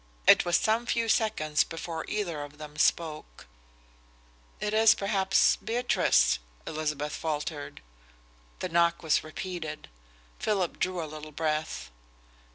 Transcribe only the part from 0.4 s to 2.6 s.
was some few seconds before either of